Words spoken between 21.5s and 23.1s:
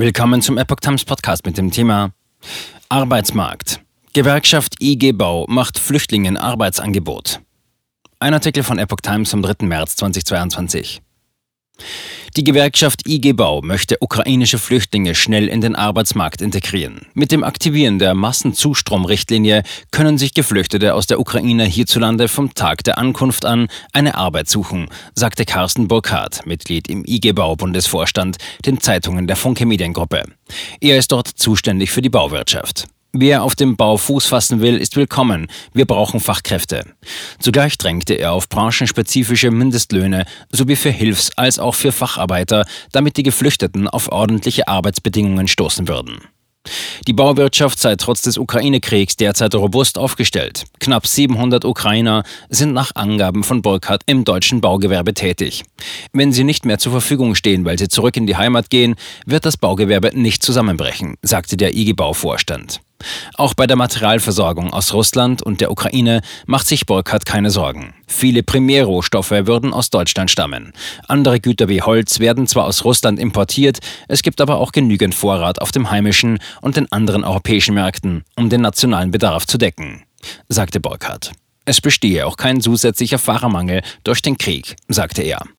hierzulande vom Tag der